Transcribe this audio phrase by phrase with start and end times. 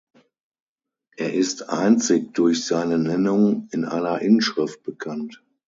[1.15, 5.43] Er ist einzig durch seine Nennung in einer Inschrift bekannt.